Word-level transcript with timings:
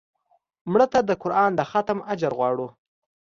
مړه 0.71 0.87
ته 0.93 0.99
د 1.09 1.11
قرآن 1.21 1.51
د 1.55 1.61
ختم 1.71 1.97
اجر 2.13 2.31
غواړو 2.37 2.67